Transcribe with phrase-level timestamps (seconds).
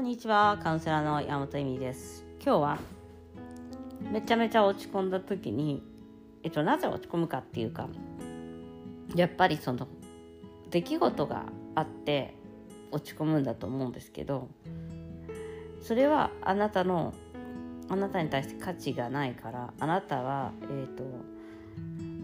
[0.00, 2.24] んにちはカウンセラーの山本恵美です。
[2.42, 2.78] 今日は
[4.10, 5.82] めちゃめちゃ落ち込んだ時に、
[6.42, 7.86] えっと、なぜ落ち込むかっていうか
[9.14, 9.86] やっぱりその
[10.70, 11.44] 出来事が
[11.74, 12.34] あって
[12.90, 14.48] 落ち込むんだと思うんですけど
[15.82, 17.12] それはあなたの
[17.90, 21.04] あなたに対して価値がないからあなたはえっ、と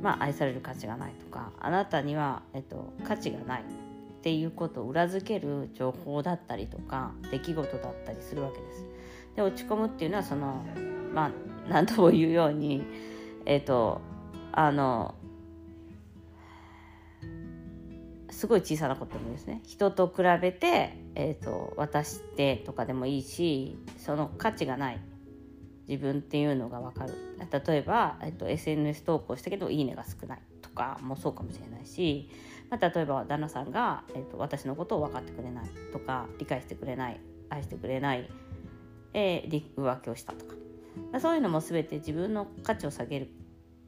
[0.00, 3.77] まあ愛される価値がないとかあなたには、えっと、価値がない。
[4.18, 8.84] っていうことを裏付ける情報だったりとか出来事だったりするわけです。
[9.36, 10.64] で落ち込むっていうのはその
[11.14, 11.30] まあ
[11.68, 12.84] 何度も言うように
[13.46, 14.00] えっ、ー、と
[14.50, 15.14] あの
[18.30, 19.62] すごい小さなことでもいいですね。
[19.64, 25.00] 人と比べて、えーと、私ってとかでもいいしその価値がない。
[25.88, 27.14] 自分っていうのが分かる。
[27.66, 32.28] 例えば、えーと SNS 投稿したけど「いいね」が少ないとかもそうかもしれないし
[32.70, 38.28] まあ、例えば旦那さんが、えーと、私のことを分かってくれないとか理解してくれない愛してくれない、
[39.14, 40.54] えー、浮気をしたとか。
[41.20, 43.30] そういうのも全て自分の価値を下げる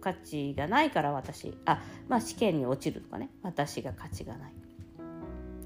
[0.00, 3.30] 価値がないから私あまあ試験に落ちるとかね。
[3.42, 4.52] 私が価値がない。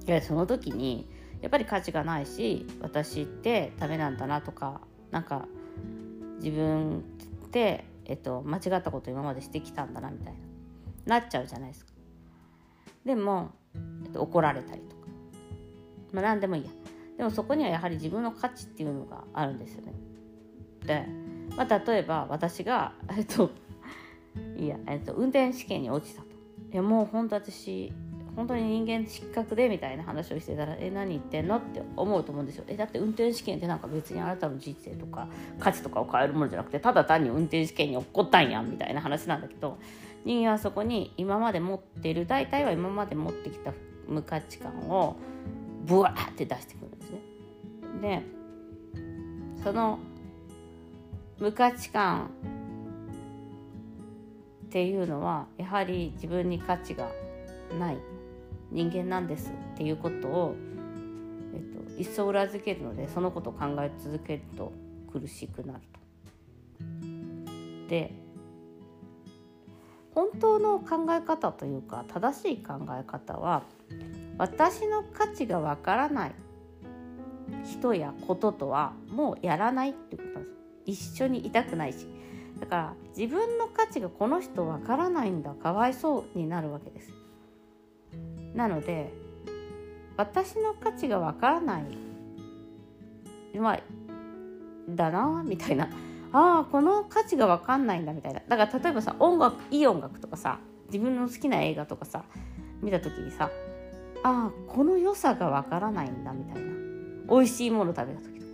[0.06, 1.08] いやその時に
[1.40, 5.46] やっぱり価値がないし私ってダメなんだなとかなんか
[6.38, 7.04] 自分
[7.46, 10.34] って、えっと、間違ったこと今までしてきたんだなみたい
[11.06, 11.18] な。
[11.20, 11.92] なっちゃうじゃないですか。
[13.08, 13.52] でも、
[14.04, 15.02] えっと、怒られたりとか、
[16.12, 16.70] まあ、何でもいいや
[17.16, 19.94] でもそこにはやはり自分の価値っていうのがあるんですよね
[20.86, 21.06] で、
[21.56, 23.50] まあ、例えば私がえっと
[24.58, 26.28] いや、えっと、運転試験に落ちたと
[26.70, 27.92] いやもう本当私
[28.36, 32.64] 本当に人間失格でみたいな話をしてたら「え何言ってんの?」って思うと思うんですよ。
[32.68, 35.26] えだって運転試験ってなんか別にあなたの人生とか
[35.58, 39.78] 価値とかを変えるものじゃなくてただ単に運転試験に起こったんやんみたいな話なんだけど
[40.24, 43.72] 人間はそこに今まで持ってる大体は今まで持ってきた
[44.06, 45.16] 無価値観を
[45.84, 47.18] ブワーって出してくるんですね。
[48.00, 48.22] で
[49.62, 49.98] その
[51.38, 52.30] 無価値観
[54.66, 57.10] っていうのはやはり自分に価値が
[57.78, 57.98] ない
[58.70, 60.54] 人間なんですっていうことを、
[61.54, 64.72] えっと、一層裏付けるのでそのことを考え続けると
[65.10, 65.98] 苦しくなると。
[67.88, 68.12] で
[70.18, 73.62] 本当の考え方というか正しい考え方は
[74.36, 76.32] 私の価値がわからない
[77.64, 81.12] 人やこととはもうやらないってことなんです。
[81.12, 82.08] 一緒にいたくないし。
[82.58, 85.54] だから自分の価値がこの人わからないんだ。
[85.54, 87.12] かわいそうになるわけです。
[88.54, 89.12] なので
[90.16, 91.84] 私の価値がわからない。
[93.56, 93.80] まあ
[94.88, 95.88] だなみたいな。
[96.32, 98.40] ああこの価値が分かんないんだみたいな。
[98.48, 102.24] だから例えばさ音楽いい音楽とかさ自分の好きな映画とかさ
[102.82, 103.50] 見た時にさ
[104.22, 106.68] ああこの良さが分からないんだみたいな。
[107.30, 108.52] 美味しいもの食べた時とか。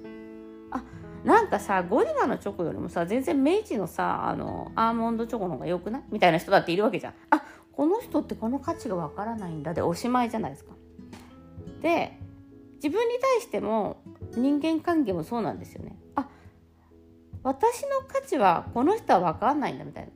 [0.73, 0.83] あ
[1.25, 6.03] なんかさゴディバのチョコよりもさ全然明治のさあのアーモンドチョコの方が良くない？
[6.11, 7.15] みたいな人だっているわけじゃん。
[7.31, 10.73] あこの人ってこの価値が分からないんだでおしまいじゃないですか。
[11.83, 12.19] で
[12.77, 14.03] 自分に対しても
[14.37, 15.97] 人間関係もそうなんですよね。
[15.99, 16.04] あ
[17.45, 20.11] 私の価値はこの人は分かんないんだみたいな。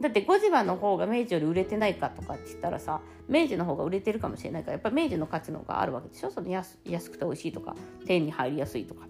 [0.00, 6.30] だってゴジバの方が明治より売れてないかとかって言ったらさ明治の方が売れてるかもしれないからやっぱり明治の価値の方があるわけでしょ？
[6.30, 7.74] その安安くて美味しいとか
[8.06, 9.06] 手に入りやすいとか。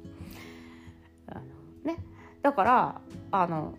[1.26, 1.40] あの
[1.84, 1.98] ね。
[2.40, 3.00] だから
[3.32, 3.74] あの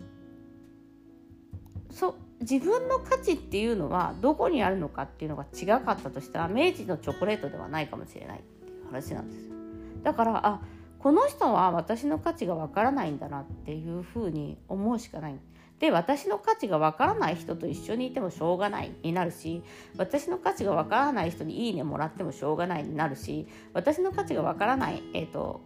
[1.90, 9.54] そ自分の価値っていうのはどこにあるのかっていうのが違かったとしたら明治のチョコレートではないかもしれないっていう話なんですよ。
[10.02, 10.60] だからあ
[10.98, 15.38] この人は私の価値がわからないんだなっていうふうに思うしかない。
[15.78, 19.62] で私の価値がわからない人と一緒にいてもしょうがないになるし
[19.96, 25.60] 私の価値がわからない人にいいねもらってもしょうがないになるし私の価値がわからない、えーと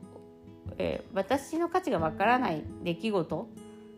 [0.77, 3.49] えー、私の価値がわからない出来事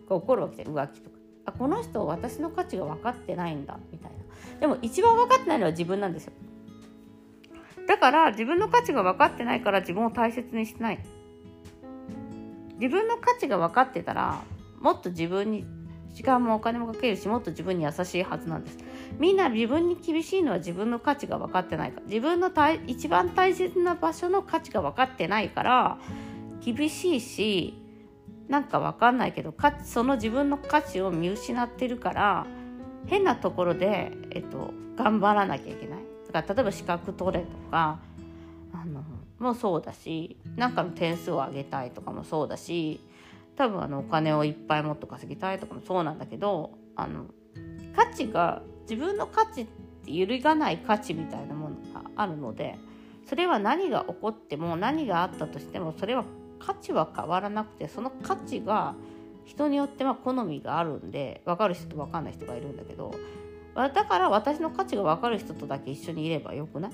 [0.08, 1.14] が起こるわけで浮気とか。
[1.46, 4.60] あこの人私の価値が分かってないんだみたいな。
[4.60, 6.32] でも一番分かってないのは自分なんですよ。
[7.86, 11.04] だから自分の価値が分かってないから自分を大切にしてない。
[12.80, 14.42] 自分の価値が分かってたら
[14.80, 15.64] もっと自分に
[16.12, 18.78] 時間もお金もかけるしもっと自分に優しいはずなんです。
[19.18, 22.06] みんな自分に厳しいのは自分の価値が分かってないから。
[22.06, 22.50] 自分の
[22.86, 25.98] 一番大切な場所の価値が分かってないから
[26.64, 27.74] 厳しいし
[28.48, 29.54] なんか分かんないけど
[29.84, 32.46] その自分の価値を見失ってるから
[33.06, 35.98] 変なところで、えっと、頑張らなきゃいけない。
[36.32, 37.98] だから例えば資格取れとか
[38.72, 39.02] あの
[39.44, 43.00] もそうだし何かの点数を上げたいとかもそうだし
[43.56, 47.26] 多分あのお金をいっぱいもっと稼ぎたいとかもそうなんだけどあの
[47.94, 52.76] 価値が自分の価値って揺るがない価値みたいなものがあるので
[53.28, 56.24] それは何が起こっても何があったとしてもそれは
[56.58, 58.94] 価値は変わらなくてその価値が
[59.44, 63.14] 人によっては好みがあるんで分かる人と分かんない人がいるんだけど
[63.74, 66.92] だから私の価値が分かる人とだけ一緒にいればよくない？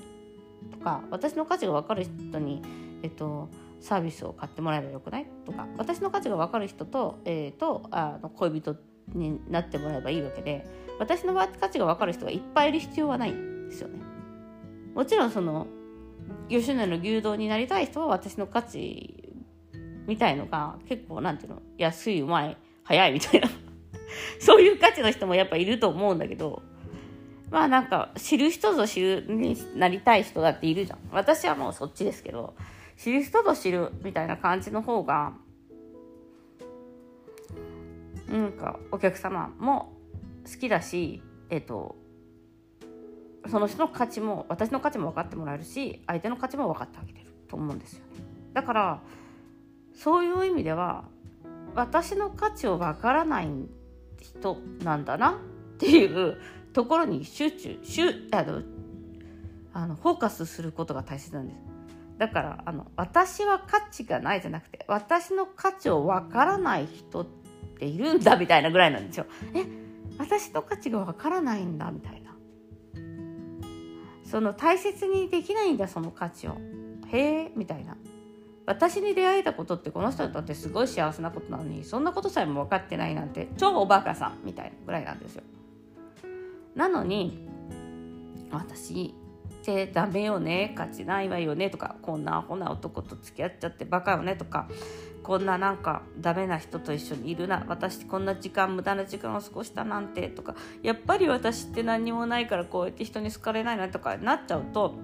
[0.71, 2.61] とか私の価値が分かる人に、
[3.03, 3.49] えっと、
[3.79, 8.75] サービスを買ってもらえばよくないとか私の価値が分かる人と,、えーと、あの恋人
[9.13, 10.65] になってもらえばいいわけで
[10.99, 13.99] 私の価値が分かる人がいっぱいいる必要はないんですよね。
[14.93, 15.67] もちろんその
[16.49, 19.33] 吉野の牛丼になりたい人は私の価値
[20.05, 23.49] みたいのが結構なんていうの安いうまい早いみたいな
[24.39, 26.61] そういう価値の人もやっぱいると思うんだけど
[27.51, 30.99] まあなんか知る人ぞ知るになりたい人だっているじゃん。
[31.11, 32.55] 私はもうそっちですけど
[32.97, 35.33] 知る人ぞ知るみたいな感じの方が
[38.29, 39.91] なんかお客様も
[40.49, 41.97] 好きだしえっと
[43.47, 48.23] その人の価値も私の価値も分かってもらえるし相手の価値も分かってあげれると思うんですよね。
[48.53, 49.01] だから
[49.93, 51.03] そういう意味では
[51.75, 53.49] 私の価値を分からない
[54.21, 56.37] 人なんだなっていう
[56.73, 58.01] ところに集中集
[58.31, 58.61] あの
[59.73, 61.57] あのフォーカスすることが大切なんです。
[62.17, 67.25] だからあの私は価値がないじゃなくて私の価値を分からない人っ
[67.79, 69.25] ているんだみたいなぐらいなんですよ。
[69.55, 69.65] え
[70.17, 72.35] 私の価値が分からないんだみたいな。
[74.23, 76.57] その大切にできないんだその価値を。
[77.07, 77.97] へえみたいな。
[78.65, 85.43] 私に出会えたことってこの人にとってすごい幸せなことなのにそんなことさえも分かってないなんて超おバカさんみたいなぐらいなんですよ。
[86.75, 87.47] なのに
[88.51, 89.13] 私
[89.61, 94.67] ってダメよね価値ないわよねとかこんなアホな男と付き合っちゃってバカよねとか
[95.23, 104.95] こんななんかダメな人と一緒にいるな私こんな時間無駄な時間を過ごしたなんてとかやっぱり私って何にもないからこうやって人に好かれないなとかなっちゃうと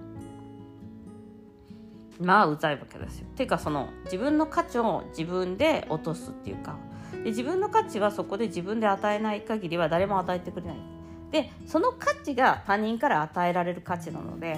[2.19, 3.27] まあうざいわけですよ。
[3.35, 6.75] ていうかその自分の価値を自分で落とすっていうか
[7.11, 10.96] で自分の価値はそこで自分で与えない限りは誰も与えてくれない。
[11.31, 14.57] でその価値が他人から与えられる価値なので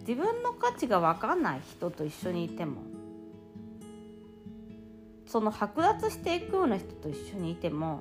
[0.00, 2.82] 自分の価値が分かんない人と一緒にいても
[5.26, 8.00] その剥奪していくような人と一緒にいても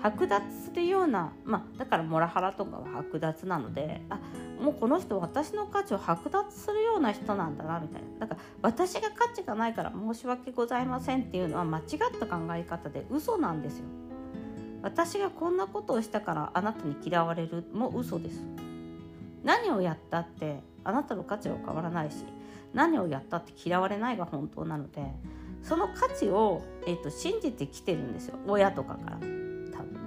[0.00, 4.20] 剥奪するようなまあだからモラハラとかは剥奪なのであ
[4.60, 11.84] もうこの人私の価値を剥奪するような人なんだなみたいなだから私が価値がないから申し訳ございませんっていうのは間違っ
[12.20, 14.05] た考え方で嘘なんですよ。
[14.86, 17.64] 私がこんなことをしたからあなたに嫌われる。
[17.72, 18.40] も嘘です。
[19.42, 22.24] 何をやったってあなたの価値は変わらないし
[22.72, 25.02] 何をやったって嫌われないが本当なので
[25.64, 28.38] その価値を、えーと、信じてきてるんですよ。
[28.46, 29.16] 親とかから。
[29.16, 29.98] 多分。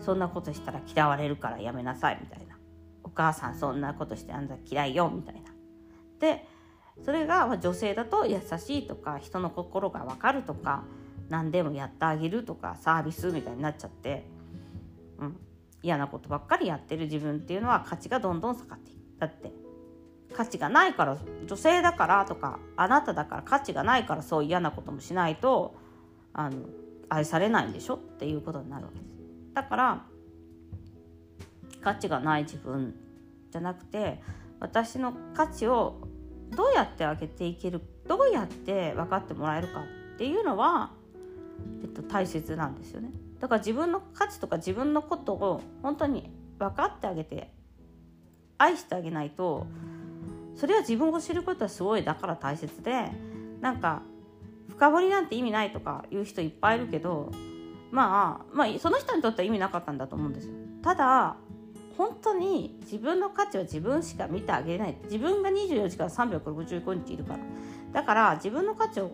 [0.00, 2.56] そんなことしたら嫌われるからやめなさいみたいな。
[3.02, 5.50] お母さんそんなことしてあんた嫌いよみたいな。
[6.20, 6.46] で
[7.04, 10.84] それが女性だと優しいとか人の心が分かるとか
[11.28, 14.26] 何でもやってあげるとかサービスみたいになっちゃって、
[15.18, 15.36] うん、
[15.82, 18.98] 嫌なことばっかりやってる自分っていうのは価値がどんどん下がっていく。
[19.18, 19.52] だって
[20.34, 25.74] 価値がないから女性だからとかあなただから価値がないからそう嫌なこともしないと
[26.32, 26.56] あの
[27.08, 27.96] 愛されないんでしょ？
[27.96, 29.08] っていうことになるわけです。
[29.54, 30.02] だから
[31.82, 32.94] 価値がない自分
[33.50, 34.22] じゃなくて
[34.60, 36.08] 私の価値を
[36.50, 39.80] どうやって上げていけるどうやって分かってもらえるか
[40.14, 40.92] っていうのは
[41.82, 43.10] えっと、大切なんですよね。
[43.40, 47.50] だから自分の価値とか自分のことを本当に分かってあげて
[48.56, 49.66] 愛してあげないと
[50.54, 53.10] それは自分を知ることはすごいだから大切で
[53.60, 54.02] なんか
[54.68, 57.32] 深掘りなんて意味ないとか言う人いっぱいいるけど
[57.90, 60.54] まあまあその人にとっては意味なかったんだと思うんですよ。
[60.82, 61.36] ただ
[61.96, 64.96] 本当に自分の価値は自分しか見てあげない。
[65.04, 67.38] 自分が24時間365日いるから。
[67.92, 69.12] だから自分の価値を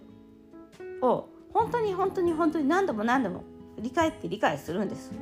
[1.03, 3.45] を本当に本当に本当に何度も何度も
[3.79, 5.13] 理解って理解するんです。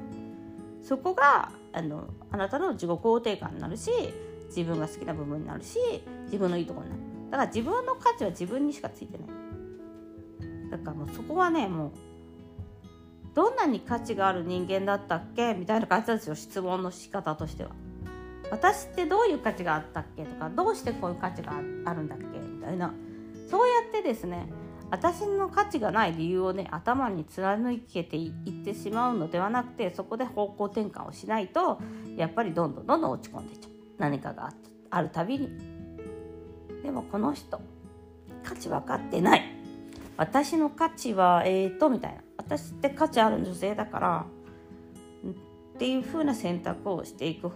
[0.83, 3.91] そこがあのあなたの自己肯定感になるし
[4.49, 5.79] 自分が好きな部分になるし
[6.27, 7.03] 自分のいいところになる。
[7.31, 10.71] だから自分の価値は自分にしかついてない。
[10.71, 11.91] だからもうそこはねもう
[13.35, 15.55] どんなに価値がある人間だったっけ？
[15.55, 17.71] みたいな感じなんですよ質問の仕方としては。
[18.51, 20.25] 私ってどういう価値があったっけ？
[20.25, 21.61] とかどうしてこういう価値があ
[21.95, 22.25] るんだっけ？
[22.39, 22.95] みたいな。
[23.51, 24.49] そうやってですね
[24.91, 31.81] 私の価値がない理由をね頭に貫けていってしまうのではなくてそこで方向転換をしないと
[32.17, 33.73] やっぱりどんどんどんどん落ち込んでいっちゃう。
[33.99, 34.53] 何かが
[34.91, 35.49] あるたびに。
[36.83, 37.61] でもこの人
[38.45, 39.43] 価値分かってない。
[40.17, 42.23] 私の価値はえーとみたいな。
[42.37, 44.27] 私って価値ある女性だから
[45.77, 47.51] っていう風な選択をしていく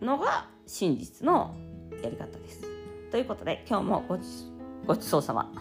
[0.00, 1.54] のが真実の
[2.02, 2.62] やり方です。
[3.10, 4.22] ということで今日もごち
[4.86, 5.52] ごちそうさま。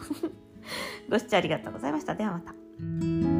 [1.10, 2.16] ご視聴ありがとうございました。
[2.16, 3.35] ではまた。